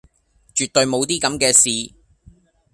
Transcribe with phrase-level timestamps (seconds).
[0.55, 1.93] 絕對無啲咁既事